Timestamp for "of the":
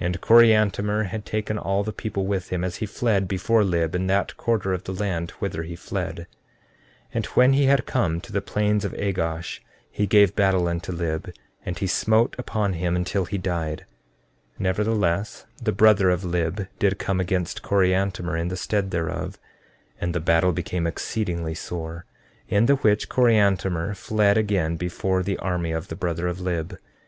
4.72-4.92, 25.70-25.94